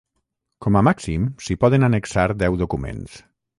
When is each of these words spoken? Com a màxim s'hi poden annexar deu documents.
Com 0.65 0.77
a 0.79 0.83
màxim 0.87 1.27
s'hi 1.47 1.59
poden 1.65 1.87
annexar 1.89 2.27
deu 2.45 2.61
documents. 2.65 3.23